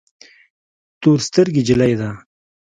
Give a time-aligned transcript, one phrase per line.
[1.01, 2.09] تور سترګي جلی ده